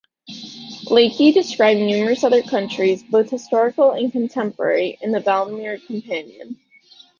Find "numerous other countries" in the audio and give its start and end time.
1.79-3.03